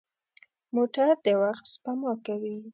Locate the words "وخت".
1.43-1.65